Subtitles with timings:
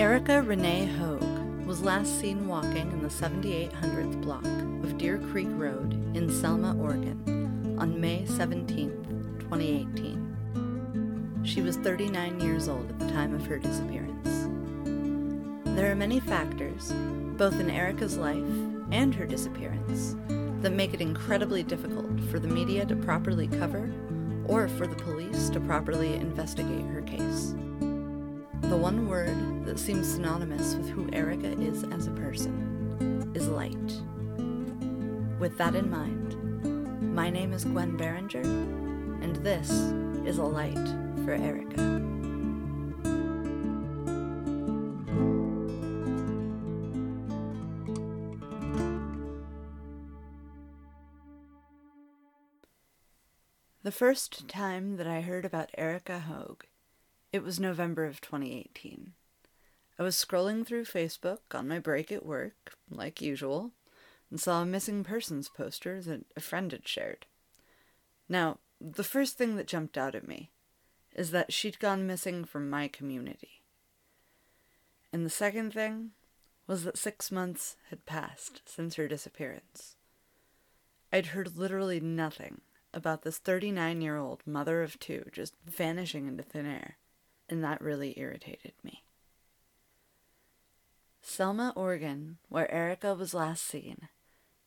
[0.00, 4.46] Erica Renee Hogue was last seen walking in the 7800th block
[4.82, 11.42] of Deer Creek Road in Selma, Oregon on May 17, 2018.
[11.44, 14.48] She was 39 years old at the time of her disappearance.
[15.76, 16.94] There are many factors,
[17.36, 18.38] both in Erica's life
[18.90, 20.16] and her disappearance,
[20.62, 23.92] that make it incredibly difficult for the media to properly cover
[24.46, 27.54] or for the police to properly investigate her case.
[28.70, 33.74] The one word that seems synonymous with who Erica is as a person is light.
[35.40, 39.70] With that in mind, my name is Gwen Berenger, and this
[40.24, 40.78] is a light
[41.24, 42.00] for Erica.
[53.82, 56.66] The first time that I heard about Erica Hogue,
[57.32, 59.12] it was November of 2018.
[59.98, 63.72] I was scrolling through Facebook on my break at work, like usual,
[64.30, 67.26] and saw a missing persons poster that a friend had shared.
[68.28, 70.50] Now, the first thing that jumped out at me
[71.14, 73.62] is that she'd gone missing from my community.
[75.12, 76.12] And the second thing
[76.66, 79.96] was that six months had passed since her disappearance.
[81.12, 82.60] I'd heard literally nothing
[82.94, 86.96] about this 39 year old mother of two just vanishing into thin air,
[87.50, 89.02] and that really irritated me.
[91.20, 94.08] Selma, Oregon, where Erica was last seen,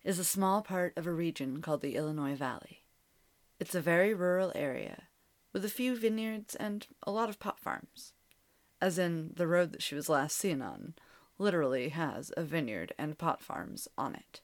[0.03, 2.83] is a small part of a region called the Illinois Valley.
[3.59, 5.03] It's a very rural area
[5.53, 8.13] with a few vineyards and a lot of pot farms.
[8.81, 10.95] As in, the road that she was last seen on
[11.37, 14.41] literally has a vineyard and pot farms on it.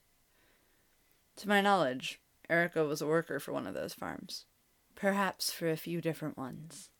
[1.36, 4.46] To my knowledge, Erica was a worker for one of those farms,
[4.94, 6.90] perhaps for a few different ones.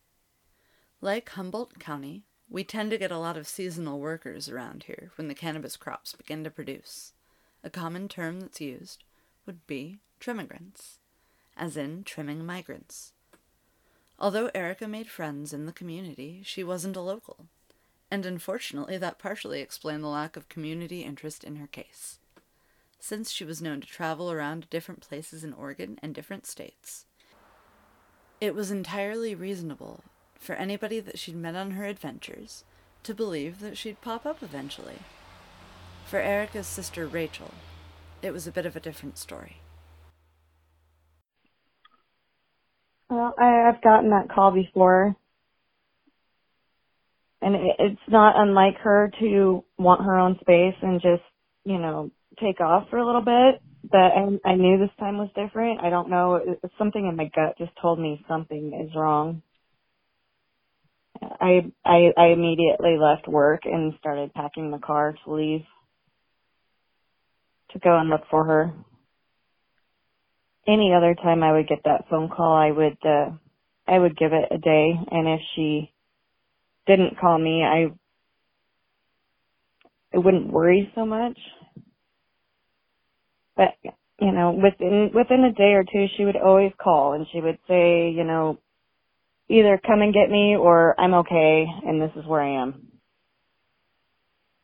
[1.02, 5.28] Like Humboldt County, we tend to get a lot of seasonal workers around here when
[5.28, 7.12] the cannabis crops begin to produce.
[7.64, 9.04] A common term that's used
[9.46, 10.98] would be trimmigrants,
[11.56, 13.12] as in trimming migrants.
[14.18, 17.46] Although Erica made friends in the community, she wasn't a local,
[18.10, 22.18] and unfortunately that partially explained the lack of community interest in her case
[23.00, 27.06] since she was known to travel around to different places in Oregon and different states.
[28.40, 30.04] It was entirely reasonable
[30.40, 32.64] for anybody that she'd met on her adventures
[33.02, 34.98] to believe that she'd pop up eventually.
[36.06, 37.52] For Erica's sister Rachel,
[38.22, 39.58] it was a bit of a different story.
[43.08, 45.14] Well, I, I've gotten that call before,
[47.42, 51.22] and it, it's not unlike her to want her own space and just,
[51.64, 55.28] you know, take off for a little bit, but I, I knew this time was
[55.34, 55.80] different.
[55.80, 56.40] I don't know.
[56.78, 59.42] Something in my gut just told me something is wrong.
[61.22, 65.62] I, I I immediately left work and started packing the car to leave
[67.72, 68.74] to go and look for her.
[70.68, 73.30] Any other time I would get that phone call, I would uh
[73.88, 75.92] I would give it a day and if she
[76.86, 77.86] didn't call me, I
[80.14, 81.38] I wouldn't worry so much.
[83.56, 83.74] But
[84.20, 87.58] you know, within within a day or two, she would always call and she would
[87.68, 88.58] say, you know,
[89.50, 92.86] either come and get me or I'm okay and this is where I am.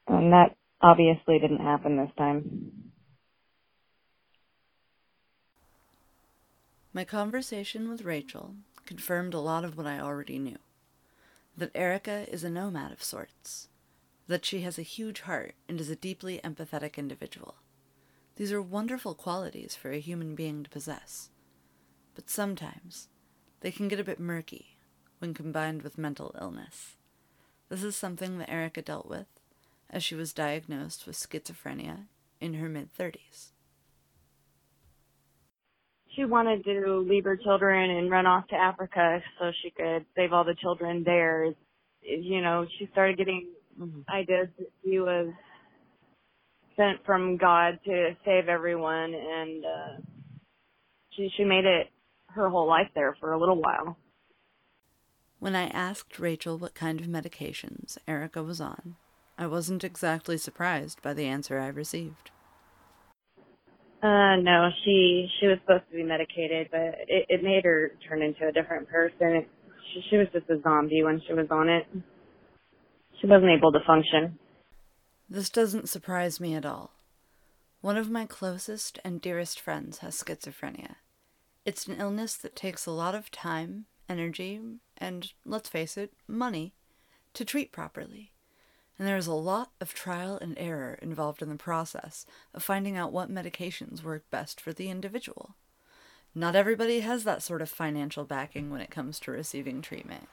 [0.06, 2.70] And that obviously didn't happen this time.
[6.92, 8.54] My conversation with Rachel
[8.86, 10.58] confirmed a lot of what I already knew
[11.58, 13.68] that Erica is a nomad of sorts,
[14.28, 17.56] that she has a huge heart and is a deeply empathetic individual.
[18.36, 21.30] These are wonderful qualities for a human being to possess.
[22.14, 23.08] But sometimes
[23.60, 24.75] they can get a bit murky
[25.18, 26.96] when combined with mental illness.
[27.68, 29.26] This is something that Erica dealt with
[29.90, 32.04] as she was diagnosed with schizophrenia
[32.40, 33.50] in her mid 30s.
[36.14, 40.32] She wanted to leave her children and run off to Africa so she could save
[40.32, 41.52] all the children there.
[42.02, 43.48] You know, she started getting
[43.78, 44.00] mm-hmm.
[44.08, 45.28] ideas that she was
[46.76, 50.00] sent from God to save everyone, and uh,
[51.10, 51.88] she she made it
[52.28, 53.96] her whole life there for a little while.
[55.38, 58.96] When I asked Rachel what kind of medications Erica was on,
[59.38, 62.30] I wasn't exactly surprised by the answer I received.
[64.02, 68.22] Uh, no, she she was supposed to be medicated, but it, it made her turn
[68.22, 69.46] into a different person.
[69.92, 71.86] she, she was just a zombie when she was on it.
[73.20, 74.38] She wasn't able to function.
[75.28, 76.92] This doesn't surprise me at all.
[77.80, 80.96] One of my closest and dearest friends has schizophrenia.
[81.64, 84.60] It's an illness that takes a lot of time, energy,
[84.98, 86.72] and, let's face it, money
[87.34, 88.32] to treat properly.
[88.98, 92.24] and there is a lot of trial and error involved in the process
[92.54, 95.54] of finding out what medications work best for the individual.
[96.34, 100.28] Not everybody has that sort of financial backing when it comes to receiving treatment,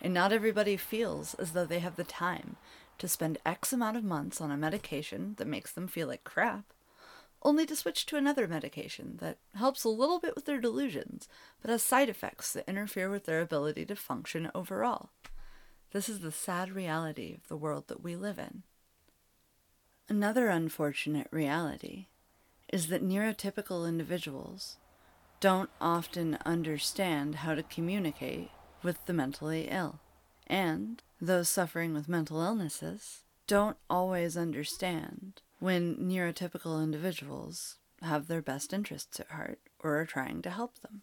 [0.00, 2.56] and not everybody feels as though they have the time
[2.98, 6.64] to spend X amount of months on a medication that makes them feel like crap,
[7.44, 11.28] only to switch to another medication that helps a little bit with their delusions,
[11.60, 15.10] but has side effects that interfere with their ability to function overall.
[15.92, 18.62] This is the sad reality of the world that we live in.
[20.08, 22.06] Another unfortunate reality
[22.72, 24.76] is that neurotypical individuals
[25.40, 28.50] don't often understand how to communicate
[28.82, 30.00] with the mentally ill,
[30.46, 38.72] and those suffering with mental illnesses don't always understand when neurotypical individuals have their best
[38.72, 41.02] interests at heart or are trying to help them.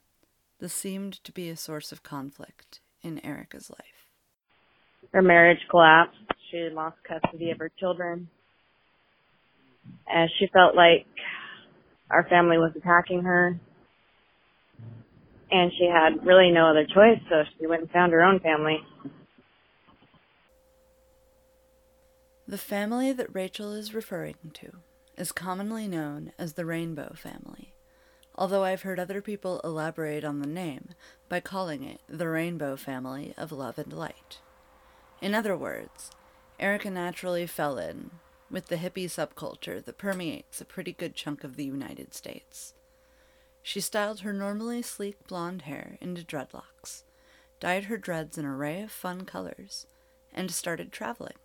[0.60, 4.00] This seemed to be a source of conflict in Erica's life
[5.14, 6.18] her marriage collapsed.
[6.52, 8.30] She lost custody of her children.
[10.08, 11.06] And she felt like
[12.12, 13.60] our family was attacking her.
[15.52, 18.80] And she had really no other choice, so she went and found her own family.
[22.50, 24.78] The family that Rachel is referring to
[25.16, 27.76] is commonly known as the Rainbow family,
[28.34, 30.96] although I've heard other people elaborate on the name
[31.30, 34.40] by calling it the Rainbow family of love and light.
[35.22, 36.10] In other words,
[36.60, 38.10] Erica naturally fell in
[38.50, 42.74] with the hippie subculture that permeates a pretty good chunk of the United States.
[43.62, 47.04] She styled her normally sleek blonde hair into dreadlocks,
[47.60, 49.86] dyed her dreads an array of fun colors,
[50.34, 51.36] and started traveling.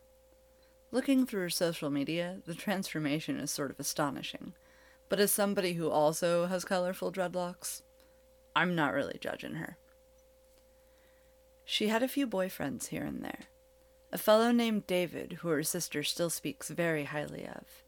[0.94, 4.52] Looking through her social media, the transformation is sort of astonishing,
[5.08, 7.82] but as somebody who also has colorful dreadlocks,
[8.54, 9.76] I'm not really judging her.
[11.64, 13.40] She had a few boyfriends here and there,
[14.12, 17.82] a fellow named David, who her sister still speaks very highly of,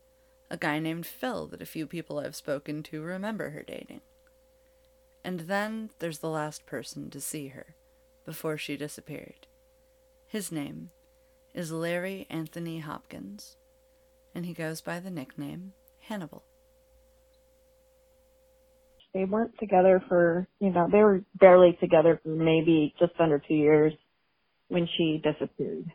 [0.50, 4.00] a guy named Phil that a few people I've spoken to remember her dating.
[5.23, 7.76] And then there's the last person to see her
[8.25, 9.47] before she disappeared.
[10.26, 10.91] His name
[11.56, 13.56] is Larry Anthony Hopkins,
[14.35, 15.73] and he goes by the nickname
[16.06, 16.44] Hannibal.
[19.14, 23.55] They weren't together for, you know, they were barely together for maybe just under two
[23.55, 23.94] years
[24.69, 25.91] when she disappeared.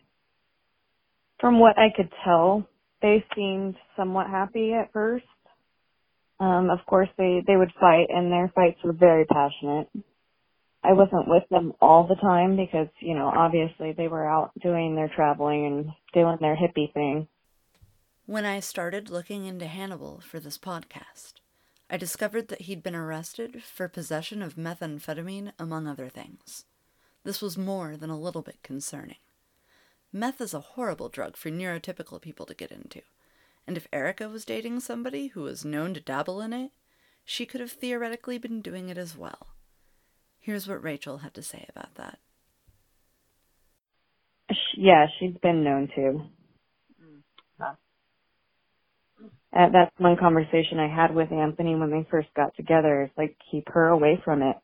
[1.40, 2.68] From what I could tell,
[3.04, 5.26] they seemed somewhat happy at first.
[6.40, 9.90] Um, of course, they, they would fight, and their fights were very passionate.
[10.84, 14.96] I wasn't with them all the time because, you know, obviously they were out doing
[14.96, 17.28] their traveling and doing their hippie thing.
[18.26, 21.34] When I started looking into Hannibal for this podcast,
[21.90, 26.66] I discovered that he'd been arrested for possession of methamphetamine, among other things.
[27.24, 29.18] This was more than a little bit concerning.
[30.12, 33.02] Meth is a horrible drug for neurotypical people to get into,
[33.68, 36.72] and if Erica was dating somebody who was known to dabble in it,
[37.24, 39.48] she could have theoretically been doing it as well.
[40.42, 42.18] Here's what Rachel had to say about that.
[44.76, 46.22] Yeah, she's been known to.
[49.54, 53.04] Uh, that's one conversation I had with Anthony when they first got together.
[53.04, 54.56] It's like, keep her away from it.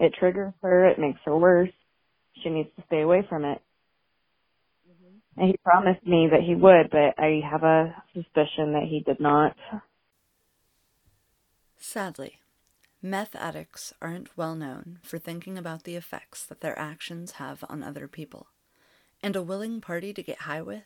[0.00, 1.70] It triggers her, it makes her worse.
[2.42, 3.60] She needs to stay away from it.
[5.36, 9.20] And he promised me that he would, but I have a suspicion that he did
[9.20, 9.54] not.
[11.78, 12.37] Sadly,
[13.02, 17.82] meth addicts aren't well known for thinking about the effects that their actions have on
[17.82, 18.48] other people,
[19.22, 20.84] and a willing party to get high with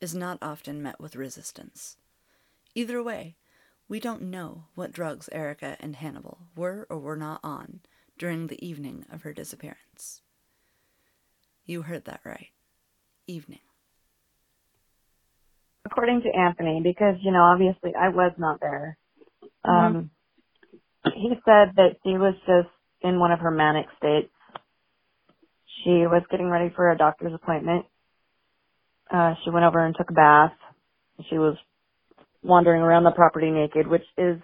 [0.00, 1.96] is not often met with resistance.
[2.74, 3.36] Either way,
[3.88, 7.80] we don't know what drugs Erica and Hannibal were or were not on
[8.18, 10.22] during the evening of her disappearance.
[11.64, 12.50] You heard that right.
[13.26, 13.60] Evening
[15.92, 18.96] according to Anthony, because you know, obviously I was not there.
[19.66, 20.06] Mm-hmm.
[21.06, 22.68] He said that she was just
[23.02, 24.30] in one of her manic states.
[25.84, 27.86] She was getting ready for a doctor's appointment.
[29.12, 30.52] Uh, she went over and took a bath.
[31.30, 31.56] She was
[32.42, 34.38] wandering around the property naked, which is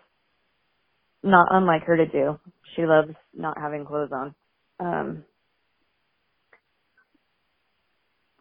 [1.22, 2.38] not unlike her to do.
[2.76, 4.34] She loves not having clothes on.
[4.80, 5.24] Um,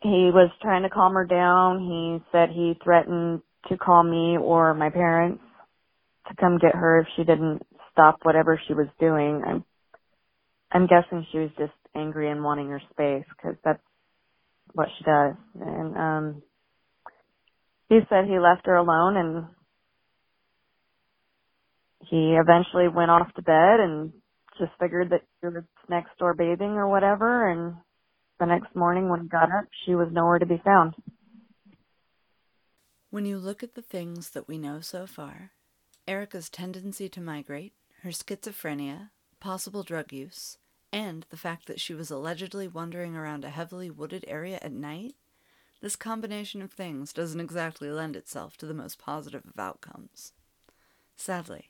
[0.02, 1.82] he was trying to calm her down.
[1.82, 5.42] He said he threatened to call me or my parents
[6.30, 7.62] to come get her if she didn't
[7.98, 9.42] stop whatever she was doing.
[9.46, 9.66] I'm
[10.72, 13.82] I'm guessing she was just angry and wanting her space because that's
[14.74, 15.36] what she does.
[15.60, 16.44] And um
[17.90, 19.46] he said he left her alone and
[22.10, 24.14] he eventually went off to bed and
[24.60, 27.76] just figured that she was next door bathing or whatever and
[28.40, 30.94] the next morning when he got up, she was nowhere to be found.
[33.10, 35.52] When you look at the things that we know so far,
[36.08, 37.74] Erica's tendency to migrate,
[38.04, 40.58] her schizophrenia, possible drug use,
[40.92, 45.16] and the fact that she was allegedly wandering around a heavily wooded area at night,
[45.82, 50.34] this combination of things doesn't exactly lend itself to the most positive of outcomes.
[51.16, 51.70] Sadly,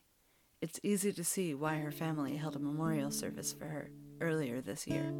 [0.61, 3.89] it's easy to see why her family held a memorial service for her
[4.21, 5.13] earlier this year.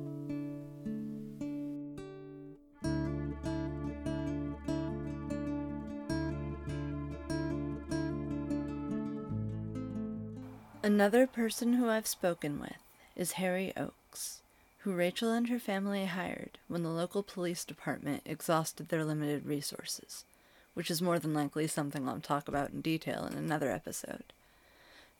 [10.88, 12.78] Another person who I've spoken with
[13.14, 14.42] is Harry Oakes,
[14.78, 20.24] who Rachel and her family hired when the local police department exhausted their limited resources,
[20.76, 24.32] which is more than likely something I'll talk about in detail in another episode.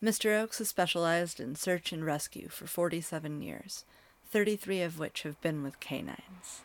[0.02, 0.40] Mr.
[0.40, 3.84] Oakes has specialized in search and rescue for 47 years,
[4.30, 6.62] 33 of which have been with canines.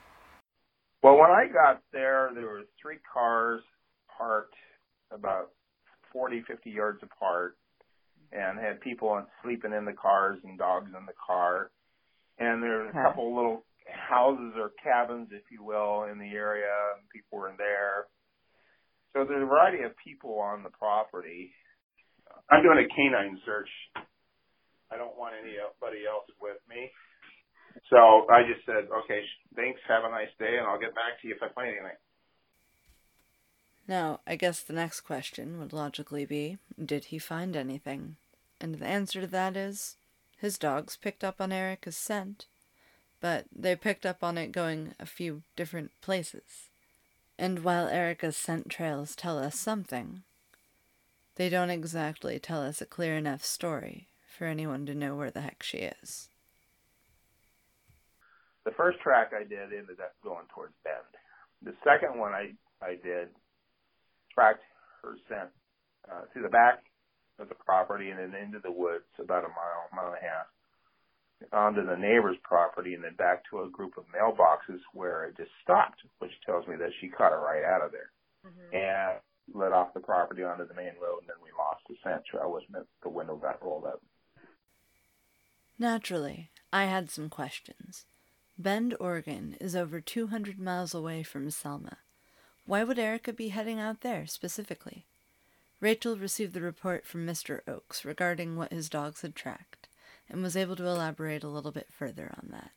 [1.01, 3.63] Well, when I got there, there were three cars
[4.17, 4.55] parked
[5.11, 5.49] about
[6.13, 7.57] 40, 50 yards apart
[8.33, 11.69] and had people sleeping in the cars and dogs in the car.
[12.39, 16.73] And there were a couple little houses or cabins, if you will, in the area,
[16.97, 18.09] and people were in there.
[19.13, 21.53] So there's a variety of people on the property.
[22.49, 23.69] I'm doing a canine search.
[24.91, 26.89] I don't want anybody else with me.
[27.89, 29.21] So I just said, okay,
[29.55, 31.97] thanks, have a nice day, and I'll get back to you if I find anything.
[33.87, 38.15] Now, I guess the next question would logically be Did he find anything?
[38.59, 39.97] And the answer to that is
[40.37, 42.47] his dogs picked up on Erica's scent,
[43.21, 46.69] but they picked up on it going a few different places.
[47.37, 50.23] And while Erica's scent trails tell us something,
[51.35, 54.07] they don't exactly tell us a clear enough story
[54.37, 56.29] for anyone to know where the heck she is.
[58.65, 60.97] The first track I did ended up going towards Bend.
[61.61, 63.29] The second one I, I did
[64.33, 64.63] tracked
[65.01, 65.49] her scent
[66.11, 66.83] uh, through the back
[67.39, 70.47] of the property and then into the woods about a mile, mile and a half
[71.51, 75.51] onto the neighbor's property and then back to a group of mailboxes where it just
[75.61, 78.11] stopped, which tells me that she caught her right out of there
[78.45, 78.75] mm-hmm.
[78.75, 79.19] and
[79.53, 82.49] led off the property onto the main road and then we lost the scent trail
[82.49, 84.01] was the window got rolled up.
[85.77, 88.05] Naturally, I had some questions.
[88.57, 91.97] Bend, Oregon is over 200 miles away from Selma.
[92.65, 95.05] Why would Erica be heading out there specifically?
[95.83, 97.59] Rachel received the report from Mr.
[97.67, 99.89] Oakes regarding what his dogs had tracked,
[100.29, 102.71] and was able to elaborate a little bit further on that.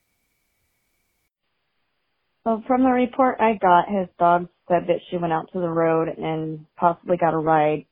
[2.44, 5.68] Well, from the report I got, his dogs said that she went out to the
[5.68, 7.86] road and possibly got a ride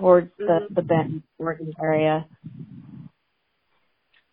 [0.00, 0.74] towards the, mm-hmm.
[0.74, 2.26] the Benton, Oregon area.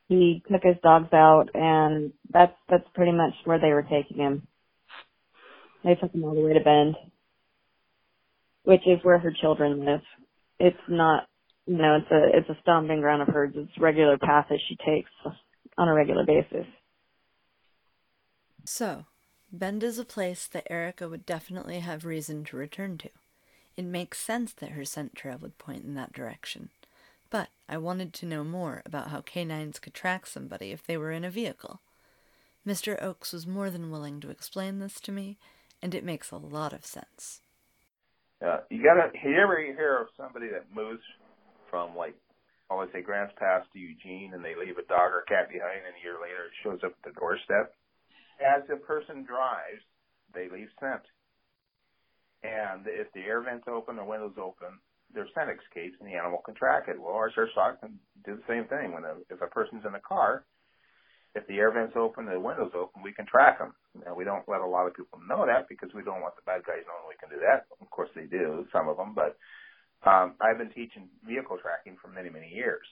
[0.08, 4.48] He took his dogs out and that's, that's pretty much where they were taking him.
[5.84, 6.96] They took him all the way to Bend
[8.70, 10.04] which is where her children live.
[10.60, 11.24] It's not,
[11.66, 13.52] you know, it's a it's a stomping ground of hers.
[13.56, 15.10] It's regular path that she takes
[15.76, 16.68] on a regular basis.
[18.64, 19.06] So,
[19.52, 23.10] Bend is a place that Erica would definitely have reason to return to.
[23.76, 26.70] It makes sense that her scent trail would point in that direction.
[27.32, 31.12] But I wanted to know more about how canines could track somebody if they were
[31.12, 31.82] in a vehicle.
[32.68, 33.02] Mr.
[33.02, 35.40] Oakes was more than willing to explain this to me,
[35.82, 37.42] and it makes a lot of sense.
[38.40, 39.12] Uh, you gotta.
[39.12, 41.04] Have You ever hear of somebody that moves
[41.70, 42.16] from like,
[42.72, 45.84] oh, let's say Grants Pass to Eugene, and they leave a dog or cat behind,
[45.84, 47.76] and a year later it shows up at the doorstep?
[48.40, 49.84] As the person drives,
[50.34, 51.04] they leave scent.
[52.40, 54.80] And if the air vents open, the windows open,
[55.12, 56.96] their scent escapes, and the animal can track it.
[56.96, 58.96] Well, our search dog can do the same thing.
[58.96, 60.46] When a, if a person's in the car,
[61.36, 63.74] if the air vents open, the windows open, we can track them.
[64.06, 66.42] Now, we don't let a lot of people know that because we don't want the
[66.46, 67.66] bad guys knowing we can do that.
[67.82, 69.38] Of course, they do, some of them, but
[70.10, 72.86] um, I've been teaching vehicle tracking for many, many years.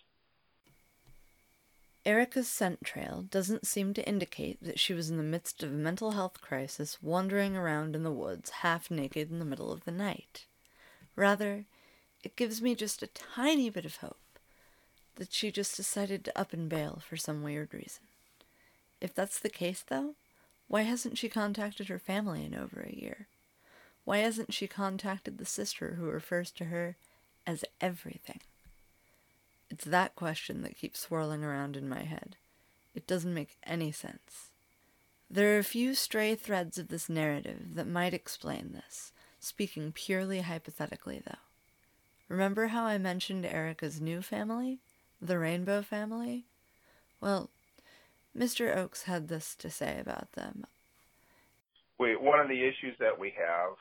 [2.05, 5.75] Erica's scent trail doesn't seem to indicate that she was in the midst of a
[5.75, 9.91] mental health crisis wandering around in the woods half naked in the middle of the
[9.91, 10.45] night.
[11.17, 11.65] Rather,
[12.23, 14.39] it gives me just a tiny bit of hope
[15.15, 18.03] that she just decided to up and bail for some weird reason.
[18.99, 20.15] If that's the case, though,
[20.67, 23.27] why hasn't she contacted her family in over a year?
[24.05, 26.95] Why hasn't she contacted the sister who refers to her
[27.45, 28.41] as everything?
[29.69, 32.35] It's that question that keeps swirling around in my head.
[32.95, 34.49] It doesn't make any sense.
[35.29, 40.41] There are a few stray threads of this narrative that might explain this, speaking purely
[40.41, 41.33] hypothetically, though.
[42.29, 44.79] Remember how I mentioned Erica's new family?
[45.21, 46.45] The Rainbow family?
[47.19, 47.49] Well,
[48.37, 48.75] Mr.
[48.75, 50.65] Oakes had this to say about them.
[51.99, 53.73] We, one of the issues that we have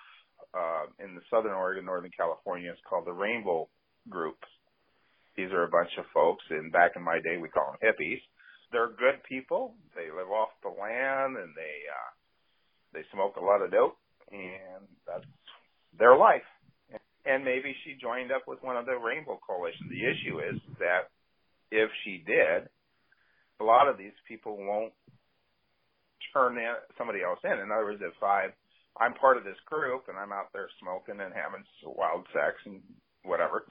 [0.56, 2.72] uh, in the Southern Oregon, Northern California.
[2.72, 3.68] is called the Rainbow
[4.08, 4.38] Group.
[5.36, 8.20] These are a bunch of folks, and back in my day, we call them hippies.
[8.72, 9.74] They're good people.
[9.94, 12.10] They live off the land, and they uh,
[12.94, 13.98] they smoke a lot of dope,
[14.32, 15.28] and that's
[15.98, 16.48] their life.
[17.26, 19.90] And maybe she joined up with one of the Rainbow Coalition.
[19.90, 21.10] The issue is that
[21.70, 22.70] if she did,
[23.60, 24.92] a lot of these people won't
[26.32, 27.56] turn in, somebody else in.
[27.58, 28.52] In other words, if I
[28.96, 32.80] I'm part of this group and I'm out there smoking and having wild sex and
[33.24, 33.68] whatever,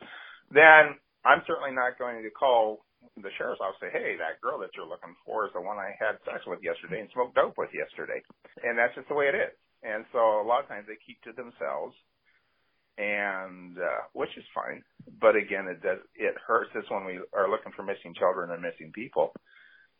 [0.53, 2.85] then I'm certainly not going to call
[3.17, 5.77] the sheriff's office and say, hey, that girl that you're looking for is the one
[5.77, 8.21] I had sex with yesterday and smoked dope with yesterday.
[8.61, 9.53] And that's just the way it is.
[9.81, 11.93] And so a lot of times they keep to themselves
[12.97, 14.81] and uh which is fine.
[15.19, 18.61] But again it does it hurts us when we are looking for missing children and
[18.63, 19.33] missing people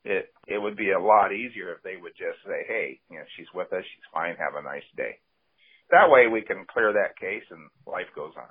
[0.05, 3.25] it it would be a lot easier if they would just say, "Hey, you know,
[3.35, 3.83] she's with us.
[3.83, 4.35] She's fine.
[4.35, 5.19] Have a nice day."
[5.89, 8.47] That way, we can clear that case and life goes on.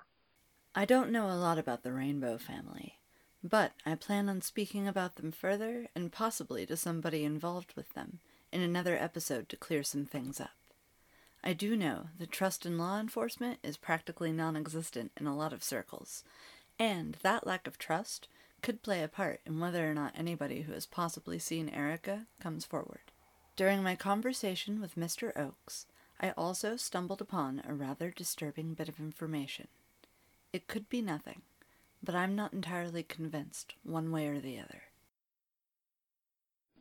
[0.75, 2.99] I don't know a lot about the Rainbow family,
[3.43, 8.19] but I plan on speaking about them further and possibly to somebody involved with them
[8.53, 10.51] in another episode to clear some things up.
[11.43, 15.53] I do know that trust in law enforcement is practically non existent in a lot
[15.53, 16.25] of circles,
[16.79, 18.29] and that lack of trust
[18.65, 22.65] could play a part in whether or not anybody who has possibly seen Erica comes
[22.65, 23.13] forward.
[23.57, 25.39] During my conversation with Mr.
[25.39, 25.85] Oakes,
[26.19, 29.69] I also stumbled upon a rather disturbing bit of information.
[30.51, 31.43] It could be nothing,
[32.03, 34.85] but I'm not entirely convinced one way or the other.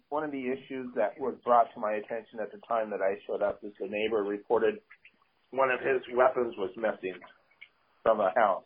[0.08, 3.18] One of the issues that was brought to my attention at the time that I
[3.28, 4.76] showed up is the neighbor reported
[5.50, 7.20] one of his weapons was missing
[8.04, 8.64] from a house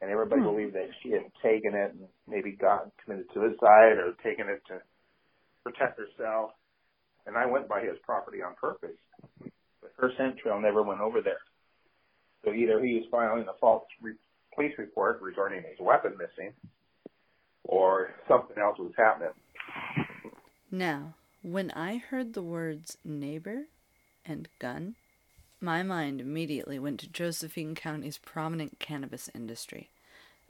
[0.00, 0.48] and everybody hmm.
[0.48, 4.80] believed that she had taken it and maybe gotten committed suicide or taken it to
[5.64, 6.50] protect herself.
[7.26, 8.96] And I went by his property on purpose,
[9.40, 11.40] but her scent trail never went over there.
[12.44, 14.14] So either he was filing a false re-
[14.54, 16.52] police report regarding his weapon missing,
[17.64, 19.30] or something else was happening.
[20.70, 23.64] Now, when I heard the words neighbor
[24.24, 24.96] and gun,
[25.60, 29.90] my mind immediately went to Josephine County's prominent cannabis industry,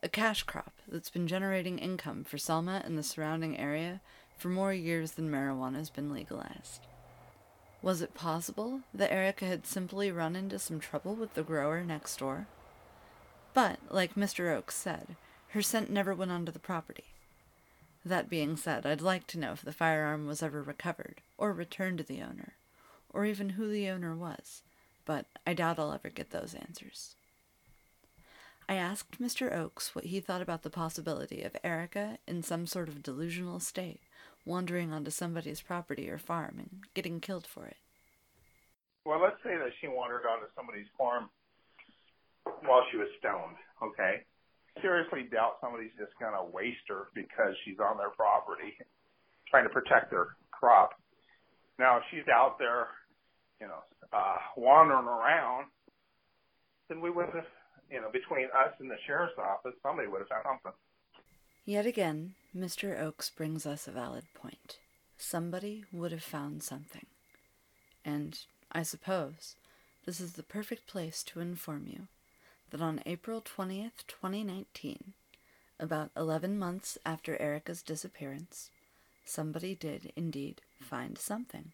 [0.02, 4.00] a cash crop that's been generating income for Selma and the surrounding area
[4.36, 6.86] for more years than marijuana has been legalized.
[7.80, 12.18] Was it possible that Erica had simply run into some trouble with the grower next
[12.18, 12.46] door?
[13.54, 14.54] But, like Mr.
[14.54, 15.16] Oakes said,
[15.48, 17.04] her scent never went onto the property.
[18.04, 21.98] That being said, I'd like to know if the firearm was ever recovered, or returned
[21.98, 22.54] to the owner,
[23.10, 24.62] or even who the owner was,
[25.08, 27.16] but I doubt I'll ever get those answers.
[28.68, 29.56] I asked Mr.
[29.56, 34.02] Oakes what he thought about the possibility of Erica in some sort of delusional state,
[34.44, 37.78] wandering onto somebody's property or farm and getting killed for it.
[39.06, 41.30] Well, let's say that she wandered onto somebody's farm
[42.44, 44.24] while she was stoned, okay?
[44.82, 48.76] Seriously doubt somebody's just going to waste her because she's on their property
[49.48, 51.00] trying to protect their crop.
[51.78, 52.88] Now, if she's out there
[53.60, 55.66] you know, uh, wandering around,
[56.88, 57.46] then we would have,
[57.90, 60.72] you know, between us and the sheriff's office, somebody would have found something.
[61.64, 62.98] Yet again, Mr.
[63.00, 64.78] Oakes brings us a valid point.
[65.18, 67.06] Somebody would have found something.
[68.04, 68.38] And,
[68.72, 69.54] I suppose,
[70.06, 72.08] this is the perfect place to inform you
[72.70, 75.12] that on April 20th, 2019,
[75.78, 78.70] about 11 months after Erica's disappearance,
[79.24, 81.72] somebody did indeed find something.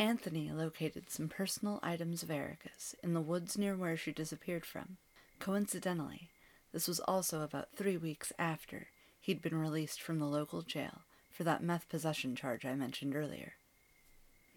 [0.00, 4.96] Anthony located some personal items of Erica's in the woods near where she disappeared from.
[5.38, 6.30] Coincidentally,
[6.72, 8.86] this was also about three weeks after
[9.20, 13.52] he'd been released from the local jail for that meth possession charge I mentioned earlier.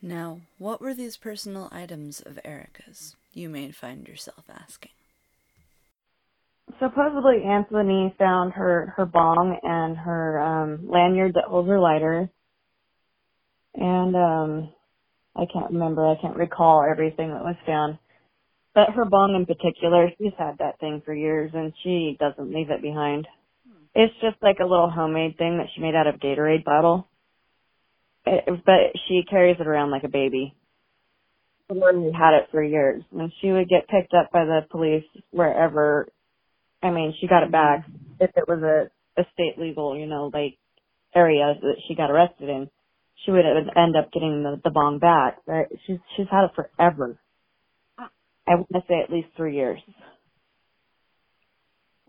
[0.01, 4.91] Now, what were these personal items of Erica's, you may find yourself asking?
[6.79, 12.29] Supposedly, Anthony found her, her bong and her um, lanyard that holds her lighter.
[13.75, 14.69] And um,
[15.36, 16.06] I can't remember.
[16.06, 17.98] I can't recall everything that was found.
[18.76, 22.69] But her bong in particular, she's had that thing for years and she doesn't leave
[22.69, 23.28] it behind.
[23.96, 27.08] It's just like a little homemade thing that she made out of Gatorade bottle.
[28.26, 30.56] It, but she carries it around like a baby.
[31.67, 33.04] Someone had it for years.
[33.12, 36.08] And she would get picked up by the police wherever,
[36.82, 37.86] I mean, she got it back
[38.19, 40.58] if it was a, a state legal, you know, like
[41.15, 42.69] area that she got arrested in
[43.23, 45.39] she would end up getting the, the bong back.
[45.45, 47.17] But she's she's had it forever.
[47.97, 48.09] Ah.
[48.47, 49.79] I want to say at least three years.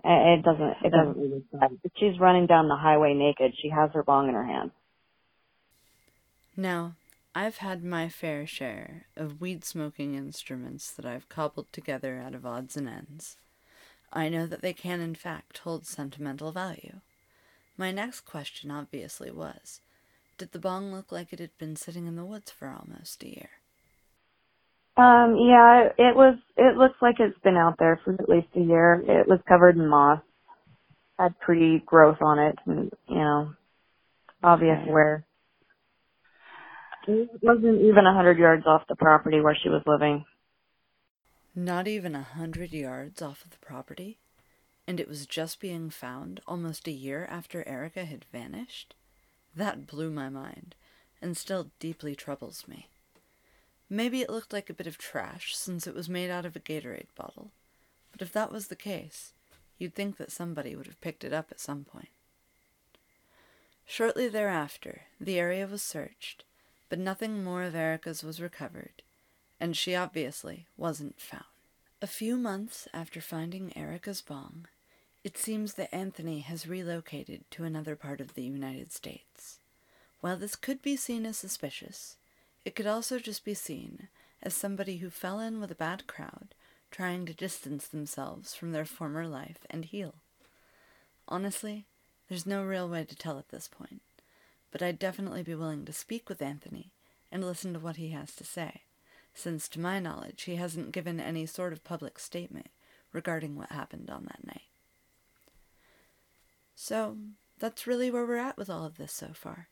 [0.07, 3.55] It doesn't it doesn't She's running down the highway naked.
[3.62, 4.70] She has her bong in her hand.
[6.57, 6.94] Now,
[7.35, 12.46] I've had my fair share of weed smoking instruments that I've cobbled together out of
[12.46, 13.37] odds and ends.
[14.12, 17.00] I know that they can, in fact, hold sentimental value.
[17.77, 19.81] My next question obviously was
[20.37, 23.29] Did the bong look like it had been sitting in the woods for almost a
[23.29, 23.51] year?
[24.97, 28.61] Um, yeah, it was, it looks like it's been out there for at least a
[28.61, 28.94] year.
[29.07, 30.20] It was covered in moss,
[31.18, 33.55] had pretty growth on it, and, you know,
[34.42, 35.25] obvious wear.
[37.07, 40.25] It wasn't even a hundred yards off the property where she was living.
[41.55, 44.18] Not even a hundred yards off of the property?
[44.87, 48.94] And it was just being found almost a year after Erica had vanished?
[49.57, 50.75] That blew my mind,
[51.23, 52.88] and still deeply troubles me.
[53.88, 56.61] Maybe it looked like a bit of trash since it was made out of a
[56.61, 57.51] Gatorade bottle,
[58.11, 59.33] but if that was the case,
[59.79, 62.09] you'd think that somebody would have picked it up at some point.
[63.87, 66.45] Shortly thereafter, the area was searched,
[66.88, 69.03] but nothing more of Erica's was recovered,
[69.61, 71.45] and she obviously wasn't found.
[72.01, 74.67] A few months after finding Erica's bong,
[75.25, 79.59] it seems that Anthony has relocated to another part of the United States.
[80.21, 82.19] While this could be seen as suspicious,
[82.67, 84.09] it could also just be seen
[84.43, 86.55] as somebody who fell in with a bad crowd
[86.91, 90.17] trying to distance themselves from their former life and heal.
[91.27, 91.87] Honestly,
[92.29, 94.03] there's no real way to tell at this point,
[94.71, 96.91] but I'd definitely be willing to speak with Anthony
[97.33, 98.83] and listen to what he has to say,
[99.33, 102.69] since to my knowledge he hasn't given any sort of public statement
[103.11, 104.74] regarding what happened on that night.
[106.87, 107.16] So,
[107.59, 109.68] that's really where we're at with all of this so far.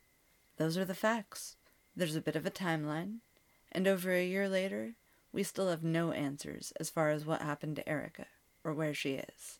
[0.56, 1.56] Those are the facts.
[1.94, 3.18] There's a bit of a timeline,
[3.70, 4.94] and over a year later,
[5.30, 8.28] we still have no answers as far as what happened to Erica
[8.64, 9.58] or where she is.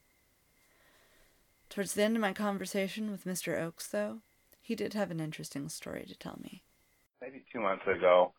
[1.69, 3.61] Towards the end of my conversation with Mr.
[3.61, 4.21] Oakes, though,
[4.63, 6.63] he did have an interesting story to tell me.
[7.21, 8.33] Maybe two months ago,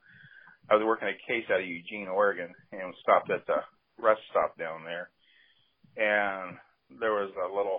[0.72, 3.62] I was working a case out of Eugene, Oregon, and stopped at the
[4.00, 5.12] rest stop down there.
[5.98, 6.58] And
[7.00, 7.78] there was a little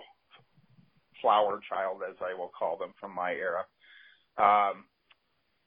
[1.25, 3.65] flower child, as I will call them from my era,
[4.37, 4.85] um,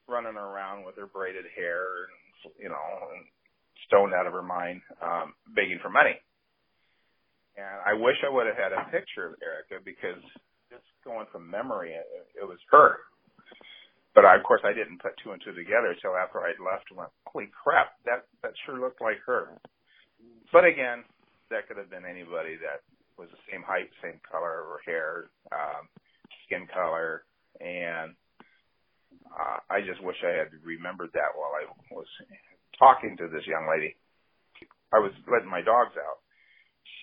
[0.07, 3.27] running around with her braided hair and, you know, and
[3.91, 6.15] stoned out of her mind, um, begging for money.
[7.59, 10.23] And I wish I would have had a picture of Erica because
[10.71, 12.07] just going from memory, it,
[12.39, 13.03] it was her.
[14.15, 16.87] But I, of course, I didn't put two and two together until after I'd left
[16.95, 19.59] and went, holy crap, that, that sure looked like her.
[20.55, 21.03] But again,
[21.51, 22.87] that could have been anybody that
[23.19, 25.11] was the same height, same color of her hair,
[25.51, 25.91] um,
[26.47, 27.27] skin color,
[27.61, 28.15] and
[29.35, 32.07] uh, I just wish I had remembered that while I was
[32.79, 33.99] talking to this young lady.
[34.95, 36.25] I was letting my dogs out,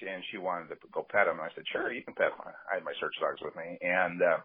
[0.01, 1.38] and she wanted to go pet him.
[1.38, 4.17] I said, "Sure, you can pet him." I had my search dogs with me, and
[4.23, 4.41] uh,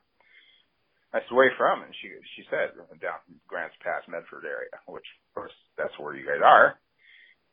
[1.14, 4.76] I said, "Where are you from?" And she she said, "Down Grants Pass, Medford area,"
[4.86, 6.76] which of course that's where you guys are.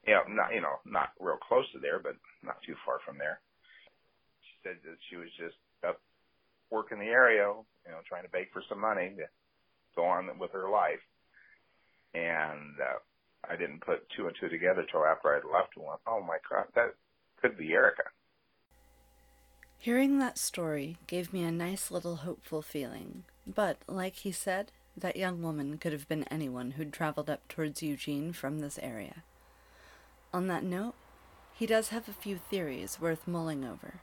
[0.03, 3.17] You know, not you know not real close to there, but not too far from
[3.17, 3.39] there.
[4.67, 5.55] Said that she was just
[5.87, 6.01] up
[6.69, 7.45] working the area,
[7.85, 9.23] you know, trying to beg for some money to
[9.95, 10.99] go on with her life.
[12.13, 12.99] And uh,
[13.49, 16.37] I didn't put two and two together till after I'd left and went, oh my
[16.49, 16.95] God, that
[17.41, 18.03] could be Erica.
[19.79, 25.15] Hearing that story gave me a nice little hopeful feeling, but, like he said, that
[25.15, 29.23] young woman could have been anyone who'd traveled up towards Eugene from this area.
[30.33, 30.95] On that note,
[31.53, 34.01] he does have a few theories worth mulling over,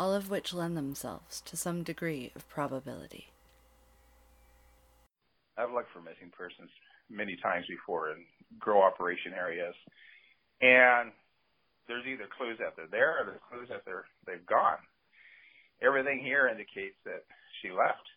[0.00, 3.28] all of which lend themselves to some degree of probability.
[5.58, 6.70] I've looked for missing persons
[7.10, 8.24] many times before in
[8.58, 9.74] grow operation areas,
[10.62, 11.12] and
[11.86, 14.80] there's either clues that they're there or there's clues that they're they've gone.
[15.84, 17.28] Everything here indicates that
[17.60, 18.08] she left.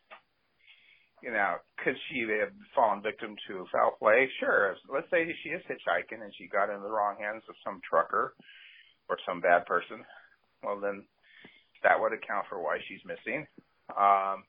[1.22, 4.32] You know, could she have fallen victim to foul play?
[4.40, 4.76] Sure.
[4.88, 8.36] Let's say she is hitchhiking and she got into the wrong hands of some trucker
[9.10, 10.04] or some bad person.
[10.64, 11.04] Well, then
[11.84, 13.46] that would account for why she's missing.
[13.92, 14.48] Um,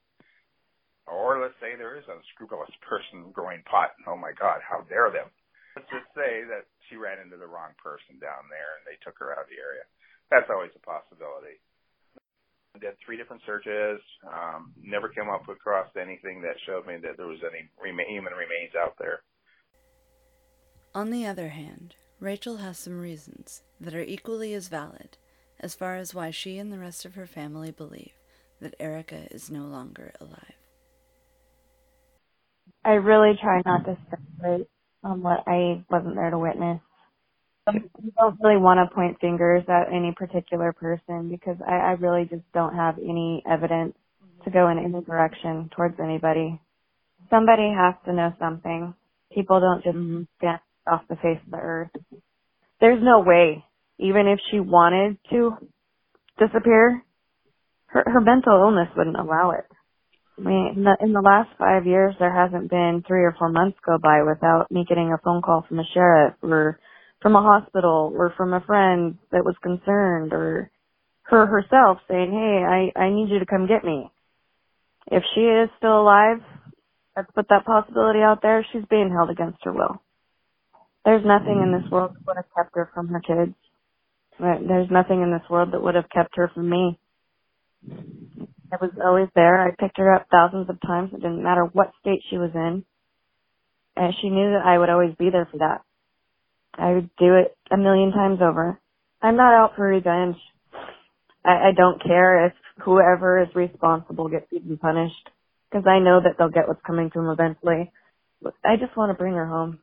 [1.07, 3.93] or let's say there is a scrupulous person growing pot.
[4.09, 5.29] Oh my God, how dare them?
[5.77, 9.19] Let's just say that she ran into the wrong person down there and they took
[9.19, 9.85] her out of the area.
[10.31, 11.61] That's always a possibility.
[12.81, 14.01] Did three different searches.
[14.27, 18.75] Um, never came up across anything that showed me that there was any human remains
[18.75, 19.23] out there.
[20.95, 25.19] On the other hand, Rachel has some reasons that are equally as valid
[25.65, 28.13] as far as why she and the rest of her family believe
[28.61, 30.61] that Erica is no longer alive.
[32.85, 34.69] I really try not to speculate
[35.03, 36.81] on what I wasn't there to witness.
[37.67, 41.91] Um, I don't really want to point fingers at any particular person because I, I
[41.93, 43.95] really just don't have any evidence
[44.45, 46.61] to go in any direction towards anybody.
[47.31, 48.93] Somebody has to know something.
[49.33, 50.25] People don't just mm-hmm.
[50.43, 51.91] vanish off the face of the earth.
[52.83, 53.65] There's no way,
[53.99, 55.53] even if she wanted to
[56.39, 57.03] disappear,
[57.87, 59.65] her her mental illness wouldn't allow it.
[60.37, 63.51] I mean, in the, in the last five years, there hasn't been three or four
[63.51, 66.81] months go by without me getting a phone call from a sheriff or
[67.23, 70.71] from a hospital or from a friend that was concerned or
[71.23, 74.11] her herself saying, "Hey, I I need you to come get me."
[75.07, 76.43] If she is still alive,
[77.17, 78.67] let's put that possibility out there.
[78.73, 80.03] She's being held against her will.
[81.05, 81.95] There's nothing in this mm-hmm.
[81.95, 83.55] world that would have kept her from her kids.
[84.39, 86.99] There's nothing in this world that would have kept her from me.
[88.73, 89.61] I was always there.
[89.61, 91.11] I picked her up thousands of times.
[91.13, 92.85] It didn't matter what state she was in.
[93.97, 95.83] And she knew that I would always be there for that.
[96.77, 98.81] I would do it a million times over.
[99.23, 100.37] I'm not out for revenge.
[101.45, 105.31] I, I don't care if whoever is responsible gets even punished
[105.71, 107.93] because I know that they'll get what's coming to them eventually.
[108.65, 109.79] I just want to bring her home.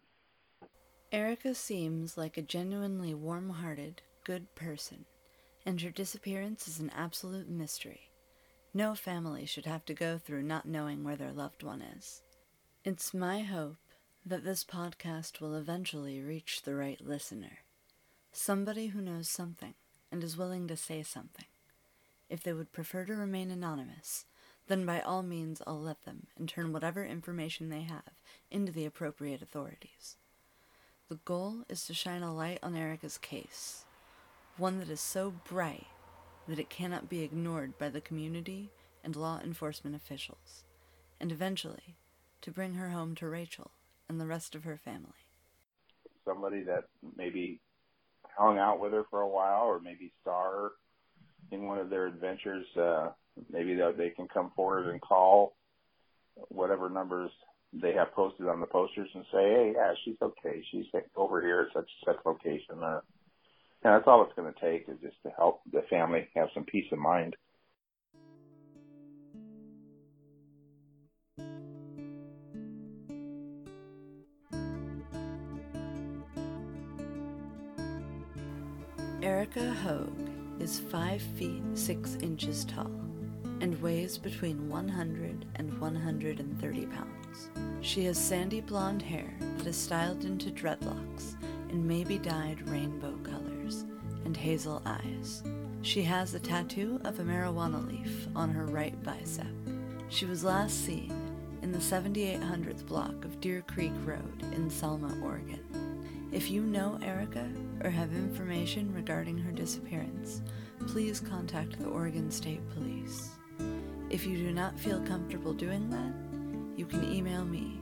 [1.12, 5.06] Erica seems like a genuinely warm hearted, good person,
[5.66, 8.10] and her disappearance is an absolute mystery.
[8.74, 12.22] No family should have to go through not knowing where their loved one is.
[12.84, 13.78] It's my hope
[14.26, 17.60] that this podcast will eventually reach the right listener.
[18.32, 19.74] Somebody who knows something
[20.12, 21.46] and is willing to say something.
[22.30, 24.26] If they would prefer to remain anonymous,
[24.68, 28.14] then by all means I'll let them and turn whatever information they have
[28.50, 30.16] into the appropriate authorities.
[31.10, 33.84] The goal is to shine a light on Erica's case,
[34.58, 35.88] one that is so bright
[36.48, 38.70] that it cannot be ignored by the community
[39.04, 40.64] and law enforcement officials,
[41.20, 41.96] and eventually
[42.42, 43.72] to bring her home to Rachel
[44.10, 45.28] and the rest of her family.
[46.26, 46.86] Somebody that
[47.18, 47.60] maybe
[48.38, 50.72] hung out with her for a while or maybe saw her
[51.52, 53.10] in one of their adventures, uh,
[53.52, 55.56] maybe they, can come forward and call
[56.50, 57.32] whatever numbers
[57.74, 60.64] they have posted on the posters and say, hey, yeah, she's okay.
[60.72, 60.86] She's
[61.16, 62.84] over here at such such location.
[62.84, 63.00] Uh,
[63.84, 66.64] and that's all it's going to take is just to help the family have some
[66.64, 67.36] peace of mind.
[79.24, 82.92] Erica Hogue is 5 feet 6 inches tall
[83.62, 87.50] and weighs between 100 and 130 pounds.
[87.82, 91.36] She has sandy blonde hair that is styled into dreadlocks
[91.70, 93.41] and maybe dyed rainbow colors,
[94.32, 95.44] and hazel eyes.
[95.82, 99.46] She has a tattoo of a marijuana leaf on her right bicep.
[100.08, 101.12] She was last seen
[101.62, 105.60] in the 7800th block of Deer Creek Road in Selma, Oregon.
[106.32, 107.46] If you know Erica
[107.84, 110.42] or have information regarding her disappearance,
[110.88, 113.32] please contact the Oregon State Police.
[114.10, 117.82] If you do not feel comfortable doing that, you can email me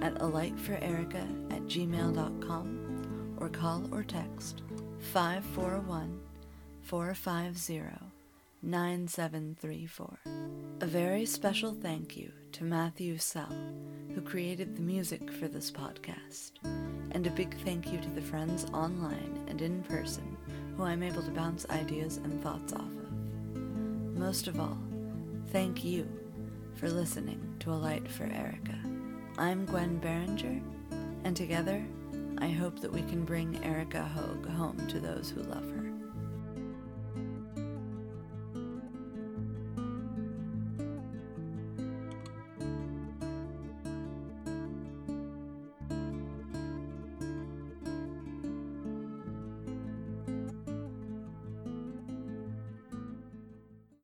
[0.00, 4.62] at alightforerica at gmail.com or call or text
[5.00, 6.20] 541
[6.82, 7.82] 450
[8.62, 10.18] 9734.
[10.80, 13.54] A very special thank you to Matthew Sell,
[14.14, 16.52] who created the music for this podcast,
[17.12, 20.36] and a big thank you to the friends online and in person
[20.76, 23.12] who I'm able to bounce ideas and thoughts off of.
[24.16, 24.78] Most of all,
[25.52, 26.08] thank you
[26.74, 28.78] for listening to A Light for Erica.
[29.38, 30.60] I'm Gwen Berenger,
[31.24, 31.84] and together,
[32.40, 35.67] I hope that we can bring Erica Hogue home to those who love her.